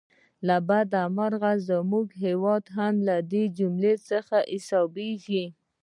[0.47, 5.45] له بده مرغه زموږ هیواد هم له دې جملې څخه حسابېږي.